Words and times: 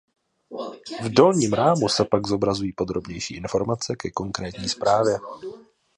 V 1.03 1.09
dolním 1.13 1.53
rámu 1.53 1.89
se 1.89 2.05
pak 2.05 2.27
zobrazují 2.27 2.73
podrobnější 2.73 3.35
informace 3.35 3.95
ke 3.95 4.11
konkrétní 4.11 4.69
zprávě. 4.69 5.17